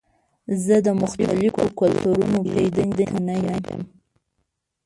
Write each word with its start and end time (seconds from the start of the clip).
زه 0.65 0.75
د 0.85 0.87
مختلفو 1.01 1.63
کلتورونو 1.79 2.37
پیژندنې 2.53 3.05
ته 3.11 3.17
نه 3.27 3.35
یم. 3.69 3.81